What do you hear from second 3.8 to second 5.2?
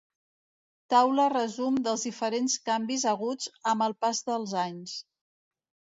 el pas dels anys.